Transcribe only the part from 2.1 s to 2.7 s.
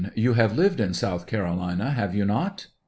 you not